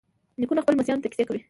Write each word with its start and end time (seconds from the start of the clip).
نیکونه 0.39 0.61
خپلو 0.61 0.75
لمسیانو 0.77 1.03
ته 1.03 1.09
کیسې 1.11 1.23
کوي. 1.27 1.39